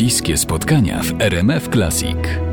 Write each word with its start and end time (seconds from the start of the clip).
Bliskie 0.00 0.36
spotkania 0.36 1.02
w 1.02 1.20
RMF 1.20 1.68
Classic. 1.68 2.49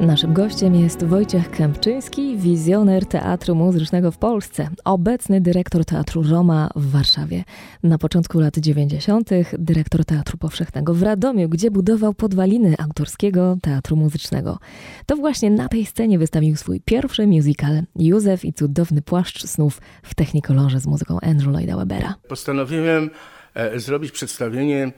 Naszym 0.00 0.32
gościem 0.32 0.74
jest 0.74 1.04
Wojciech 1.04 1.50
Kępczyński, 1.50 2.36
wizjoner 2.36 3.06
Teatru 3.06 3.54
Muzycznego 3.54 4.10
w 4.10 4.18
Polsce, 4.18 4.68
obecny 4.84 5.40
dyrektor 5.40 5.84
Teatru 5.84 6.22
Roma 6.22 6.70
w 6.76 6.90
Warszawie. 6.90 7.44
Na 7.82 7.98
początku 7.98 8.40
lat 8.40 8.58
90. 8.58 9.30
dyrektor 9.58 10.04
Teatru 10.04 10.38
Powszechnego 10.38 10.94
w 10.94 11.02
Radomiu, 11.02 11.48
gdzie 11.48 11.70
budował 11.70 12.14
podwaliny 12.14 12.74
autorskiego 12.78 13.56
Teatru 13.62 13.96
Muzycznego. 13.96 14.58
To 15.06 15.16
właśnie 15.16 15.50
na 15.50 15.68
tej 15.68 15.86
scenie 15.86 16.18
wystawił 16.18 16.56
swój 16.56 16.80
pierwszy 16.80 17.26
musical 17.26 17.82
Józef 17.96 18.44
i 18.44 18.52
cudowny 18.52 19.02
płaszcz 19.02 19.46
snów 19.46 19.80
w 20.02 20.14
Technikolorze 20.14 20.80
z 20.80 20.86
muzyką 20.86 21.18
Andrew 21.22 21.52
Lloyda 21.52 21.76
Webera. 21.76 22.14
Postanowiłem 22.28 23.10
e, 23.54 23.80
zrobić 23.80 24.12
przedstawienie, 24.12 24.92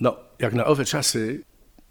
no 0.00 0.16
jak 0.38 0.54
na 0.54 0.64
owe 0.64 0.84
czasy, 0.84 1.44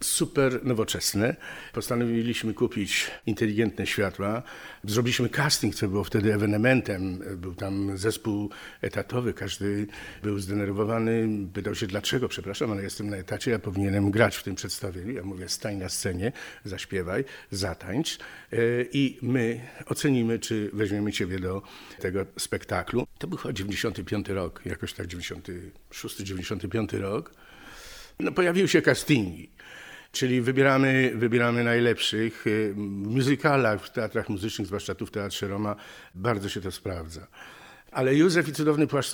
super 0.03 0.65
nowoczesne. 0.65 1.35
Postanowiliśmy 1.73 2.53
kupić 2.53 3.11
inteligentne 3.25 3.87
światła. 3.87 4.43
Zrobiliśmy 4.83 5.29
casting, 5.29 5.75
co 5.75 5.87
było 5.87 6.03
wtedy 6.03 6.33
ewenementem. 6.33 7.23
Był 7.37 7.55
tam 7.55 7.97
zespół 7.97 8.49
etatowy, 8.81 9.33
każdy 9.33 9.87
był 10.23 10.39
zdenerwowany. 10.39 11.29
Pytał 11.53 11.75
się, 11.75 11.87
dlaczego, 11.87 12.27
przepraszam, 12.27 12.71
ale 12.71 12.83
jestem 12.83 13.09
na 13.09 13.17
etacie, 13.17 13.51
ja 13.51 13.59
powinienem 13.59 14.11
grać 14.11 14.35
w 14.35 14.43
tym 14.43 14.55
przedstawieniu. 14.55 15.13
Ja 15.13 15.23
mówię, 15.23 15.49
stań 15.49 15.75
na 15.75 15.89
scenie, 15.89 16.31
zaśpiewaj, 16.63 17.23
zatańcz 17.51 18.17
e, 18.17 18.57
i 18.93 19.17
my 19.21 19.59
ocenimy, 19.85 20.39
czy 20.39 20.69
weźmiemy 20.73 21.11
ciebie 21.11 21.39
do 21.39 21.61
tego 21.99 22.25
spektaklu. 22.37 23.07
To 23.17 23.27
był 23.27 23.37
chyba 23.37 23.53
95 23.53 24.29
rok, 24.29 24.61
jakoś 24.65 24.93
tak 24.93 25.07
96-95 25.07 26.99
rok. 26.99 27.33
No, 28.19 28.31
pojawiły 28.31 28.67
się 28.67 28.81
castingi. 28.81 29.49
Czyli 30.13 30.41
wybieramy, 30.41 31.11
wybieramy 31.15 31.63
najlepszych. 31.63 32.45
W 32.45 33.07
muzykalach, 33.07 33.85
w 33.85 33.89
teatrach 33.89 34.29
muzycznych, 34.29 34.67
zwłaszcza 34.67 34.95
tu 34.95 35.05
w 35.05 35.11
Teatrze 35.11 35.47
Roma, 35.47 35.75
bardzo 36.15 36.49
się 36.49 36.61
to 36.61 36.71
sprawdza. 36.71 37.27
Ale 37.91 38.15
Józef 38.15 38.47
i 38.47 38.51
cudowny 38.51 38.87
płaszcz 38.87 39.11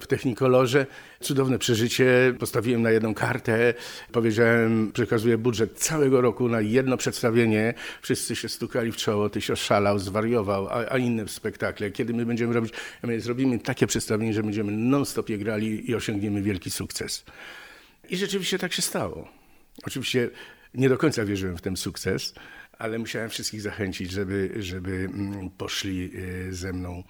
w 0.00 0.06
Technikolorze, 0.06 0.86
cudowne 1.20 1.58
przeżycie. 1.58 2.34
Postawiłem 2.38 2.82
na 2.82 2.90
jedną 2.90 3.14
kartę, 3.14 3.74
powiedziałem, 4.12 4.92
przekazuję 4.92 5.38
budżet 5.38 5.78
całego 5.78 6.20
roku 6.20 6.48
na 6.48 6.60
jedno 6.60 6.96
przedstawienie. 6.96 7.74
Wszyscy 8.02 8.36
się 8.36 8.48
stukali 8.48 8.92
w 8.92 8.96
czoło, 8.96 9.30
ty 9.30 9.40
się 9.40 9.56
szalał, 9.56 9.98
zwariował, 9.98 10.68
a, 10.68 10.92
a 10.92 10.98
inne 10.98 11.28
spektakle. 11.28 11.90
Kiedy 11.90 12.14
my 12.14 12.26
będziemy 12.26 12.54
robić, 12.54 12.72
my 13.02 13.20
zrobimy 13.20 13.58
takie 13.58 13.86
przedstawienie, 13.86 14.34
że 14.34 14.42
będziemy 14.42 14.72
non-stop 14.72 15.28
je 15.28 15.38
grali 15.38 15.90
i 15.90 15.94
osiągniemy 15.94 16.42
wielki 16.42 16.70
sukces. 16.70 17.24
I 18.10 18.16
rzeczywiście 18.16 18.58
tak 18.58 18.72
się 18.72 18.82
stało. 18.82 19.41
Oczywiście 19.84 20.30
nie 20.74 20.88
do 20.88 20.98
końca 20.98 21.24
wierzyłem 21.24 21.56
w 21.56 21.62
ten 21.62 21.76
sukces, 21.76 22.34
ale 22.78 22.98
musiałem 22.98 23.30
wszystkich 23.30 23.60
zachęcić, 23.60 24.10
żeby, 24.10 24.50
żeby 24.58 24.90
mm, 24.90 25.50
poszli 25.50 26.10
e, 26.48 26.52
ze 26.52 26.72
mną 26.72 27.02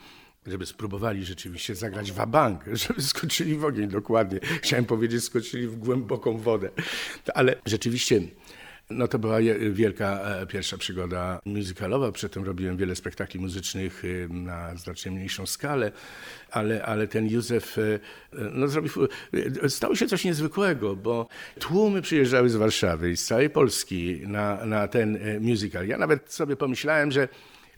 żeby 0.46 0.66
spróbowali 0.66 1.24
rzeczywiście 1.24 1.74
zagrać 1.74 2.12
wabank, 2.12 2.64
żeby 2.86 3.02
skoczyli 3.02 3.56
w 3.56 3.64
ogień 3.64 3.88
dokładnie. 3.88 4.40
Chciałem 4.62 4.84
powiedzieć, 4.84 5.24
skoczyli 5.24 5.68
w 5.68 5.76
głęboką 5.76 6.38
wodę. 6.38 6.70
Ale 7.34 7.56
rzeczywiście 7.66 8.20
no 8.90 9.08
to 9.08 9.18
była 9.18 9.38
wielka 9.70 10.20
e, 10.20 10.46
pierwsza 10.46 10.78
przygoda 10.78 11.40
musicalowa. 11.44 12.12
Przedtem 12.12 12.44
robiłem 12.44 12.76
wiele 12.76 12.96
spektakli 12.96 13.40
muzycznych 13.40 14.04
y, 14.04 14.28
na 14.30 14.76
znacznie 14.76 15.12
mniejszą 15.12 15.46
skalę, 15.46 15.92
ale, 16.50 16.84
ale 16.84 17.08
ten 17.08 17.28
Józef 17.28 17.78
e, 17.78 17.98
no, 18.52 18.68
zrobił, 18.68 18.92
e, 19.62 19.68
stało 19.68 19.94
się 19.94 20.06
coś 20.06 20.24
niezwykłego, 20.24 20.96
bo 20.96 21.28
tłumy 21.58 22.02
przyjeżdżały 22.02 22.50
z 22.50 22.56
Warszawy 22.56 23.10
i 23.10 23.16
z 23.16 23.24
całej 23.24 23.50
Polski 23.50 24.20
na, 24.26 24.64
na 24.64 24.88
ten 24.88 25.18
musical. 25.40 25.86
Ja 25.86 25.98
nawet 25.98 26.32
sobie 26.32 26.56
pomyślałem, 26.56 27.10
że 27.12 27.28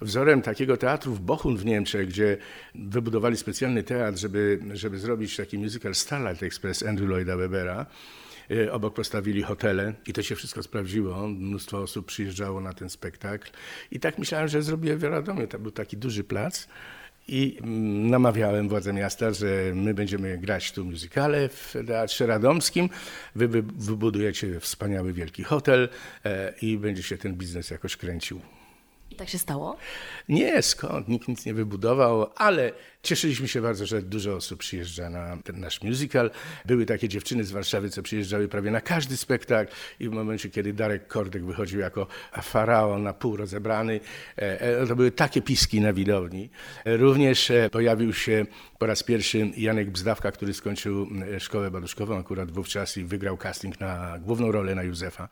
wzorem 0.00 0.42
takiego 0.42 0.76
teatru 0.76 1.14
w 1.14 1.20
Bochum 1.20 1.56
w 1.56 1.64
Niemczech, 1.64 2.08
gdzie 2.08 2.36
wybudowali 2.74 3.36
specjalny 3.36 3.82
teatr, 3.82 4.18
żeby, 4.18 4.60
żeby 4.72 4.98
zrobić 4.98 5.36
taki 5.36 5.58
musical 5.58 5.94
Starlight 5.94 6.42
Express 6.42 6.82
Andrew 6.82 7.08
Lloyda 7.08 7.36
Webera, 7.36 7.86
E, 7.86 8.33
obok 8.70 8.94
postawili 8.94 9.42
hotele 9.42 9.94
i 10.06 10.12
to 10.12 10.22
się 10.22 10.36
wszystko 10.36 10.62
sprawdziło. 10.62 11.28
Mnóstwo 11.28 11.78
osób 11.78 12.06
przyjeżdżało 12.06 12.60
na 12.60 12.72
ten 12.72 12.90
spektakl. 12.90 13.50
I 13.90 14.00
tak 14.00 14.18
myślałem, 14.18 14.48
że 14.48 14.62
zrobię 14.62 14.96
w 14.96 15.04
Radomiu. 15.04 15.46
To 15.46 15.58
był 15.58 15.70
taki 15.70 15.96
duży 15.96 16.24
plac. 16.24 16.68
I 17.28 17.58
mm, 17.60 18.10
namawiałem 18.10 18.68
władze 18.68 18.92
miasta, 18.92 19.32
że 19.32 19.72
my 19.74 19.94
będziemy 19.94 20.38
grać 20.38 20.72
tu 20.72 20.84
muzykale 20.84 21.48
w 21.48 21.74
Teatrze 21.86 22.26
Radomskim, 22.26 22.88
wy 23.34 23.48
wybudujecie 23.62 24.60
wspaniały 24.60 25.12
wielki 25.12 25.44
hotel 25.44 25.88
e, 26.24 26.54
i 26.62 26.78
będzie 26.78 27.02
się 27.02 27.18
ten 27.18 27.34
biznes 27.34 27.70
jakoś 27.70 27.96
kręcił. 27.96 28.40
I 29.14 29.16
tak 29.16 29.28
się 29.28 29.38
stało? 29.38 29.76
Nie, 30.28 30.62
skąd? 30.62 31.08
Nikt 31.08 31.28
nic 31.28 31.46
nie 31.46 31.54
wybudował, 31.54 32.30
ale 32.36 32.72
cieszyliśmy 33.02 33.48
się 33.48 33.62
bardzo, 33.62 33.86
że 33.86 34.02
dużo 34.02 34.34
osób 34.34 34.58
przyjeżdża 34.58 35.10
na 35.10 35.36
ten 35.44 35.60
nasz 35.60 35.82
musical. 35.82 36.30
Były 36.64 36.86
takie 36.86 37.08
dziewczyny 37.08 37.44
z 37.44 37.50
Warszawy, 37.50 37.90
co 37.90 38.02
przyjeżdżały 38.02 38.48
prawie 38.48 38.70
na 38.70 38.80
każdy 38.80 39.16
spektakl 39.16 39.72
i 40.00 40.08
w 40.08 40.12
momencie, 40.12 40.50
kiedy 40.50 40.72
Darek 40.72 41.06
Kordek 41.06 41.44
wychodził 41.44 41.80
jako 41.80 42.06
faraon 42.42 43.02
na 43.02 43.12
pół 43.12 43.36
rozebrany, 43.36 44.00
e, 44.38 44.60
e, 44.60 44.86
to 44.86 44.96
były 44.96 45.10
takie 45.10 45.42
piski 45.42 45.80
na 45.80 45.92
widowni. 45.92 46.50
Również 46.84 47.50
e, 47.50 47.70
pojawił 47.70 48.12
się 48.12 48.46
po 48.78 48.86
raz 48.86 49.02
pierwszy 49.02 49.50
Janek 49.56 49.90
Bzdawka, 49.90 50.32
który 50.32 50.54
skończył 50.54 51.08
szkołę 51.38 51.70
baduszkową 51.70 52.18
akurat 52.18 52.50
wówczas 52.50 52.96
i 52.96 53.04
wygrał 53.04 53.36
casting 53.36 53.80
na 53.80 54.18
główną 54.18 54.52
rolę 54.52 54.74
na 54.74 54.82
Józefa 54.82 55.28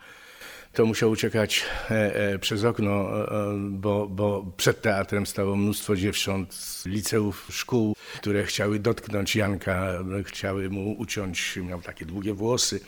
to 0.72 0.87
musiał 0.87 1.10
uciekać 1.10 1.65
e, 1.91 2.15
e, 2.15 2.38
przez 2.38 2.65
okno, 2.65 2.91
e, 2.91 3.55
bo, 3.71 4.09
bo 4.09 4.53
przed 4.56 4.83
teatrem 4.83 5.27
stało 5.27 5.56
mnóstwo 5.56 5.97
dziewcząt 5.97 6.55
z 6.55 6.87
liceów, 6.87 7.47
szkół, 7.50 7.97
które 8.16 8.44
chciały 8.44 8.78
dotknąć 8.78 9.37
Janka, 9.37 9.99
chciały 10.25 10.71
mu 10.71 10.93
uciąć, 10.93 11.56
miał 11.56 11.82
takie 11.82 12.05
długie 12.05 12.34
włosy. 12.34 12.81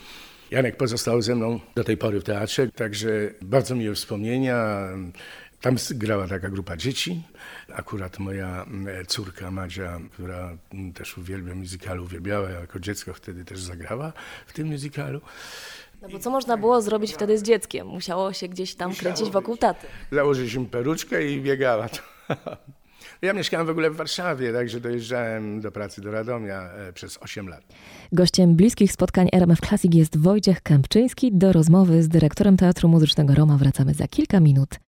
Janek 0.51 0.77
pozostał 0.77 1.21
ze 1.21 1.35
mną 1.35 1.59
do 1.75 1.83
tej 1.83 1.97
pory 1.97 2.19
w 2.19 2.23
teatrze, 2.23 2.67
także 2.71 3.09
bardzo 3.41 3.75
miłe 3.75 3.95
wspomnienia. 3.95 4.87
Tam 5.61 5.75
grała 5.91 6.27
taka 6.27 6.49
grupa 6.49 6.77
dzieci. 6.77 7.21
Akurat 7.73 8.19
moja 8.19 8.65
córka 9.07 9.51
Madzia, 9.51 9.99
która 10.13 10.57
też 10.93 11.17
uwielbia 11.17 11.55
muzykalu, 11.55 12.03
uwielbiała 12.03 12.49
jako 12.49 12.79
dziecko 12.79 13.13
wtedy 13.13 13.45
też 13.45 13.59
zagrała 13.59 14.13
w 14.47 14.53
tym 14.53 14.67
muzykalu. 14.67 15.21
No 16.01 16.09
bo 16.09 16.19
co 16.19 16.29
można 16.29 16.57
było 16.57 16.81
zrobić 16.81 17.13
wtedy 17.13 17.37
z 17.37 17.43
dzieckiem? 17.43 17.87
Musiało 17.87 18.33
się 18.33 18.47
gdzieś 18.47 18.75
tam 18.75 18.93
kręcić 18.93 19.29
wokół 19.29 19.57
taty. 19.57 19.87
Założyliśmy 20.11 20.65
peruczkę 20.65 21.27
i 21.31 21.41
biegała. 21.41 21.89
Ja 23.21 23.33
mieszkałem 23.33 23.67
w 23.67 23.69
ogóle 23.69 23.89
w 23.89 23.95
Warszawie, 23.95 24.53
także 24.53 24.79
dojeżdżałem 24.79 25.61
do 25.61 25.71
pracy 25.71 26.01
do 26.01 26.11
Radomia 26.11 26.61
e, 26.61 26.93
przez 26.93 27.17
8 27.21 27.47
lat. 27.47 27.61
Gościem 28.11 28.55
bliskich 28.55 28.91
spotkań 28.91 29.29
RMF 29.33 29.59
Classic 29.59 29.95
jest 29.95 30.17
Wojciech 30.17 30.61
Kępczyński. 30.61 31.31
Do 31.33 31.53
rozmowy 31.53 32.03
z 32.03 32.07
dyrektorem 32.07 32.57
Teatru 32.57 32.89
Muzycznego 32.89 33.35
Roma 33.35 33.57
wracamy 33.57 33.93
za 33.93 34.07
kilka 34.07 34.39
minut. 34.39 34.79